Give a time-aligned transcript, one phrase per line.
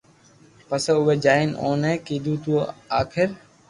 [0.67, 2.53] پسي اووي جائين اوني ڪيڌو تو
[2.97, 3.27] آ ڪر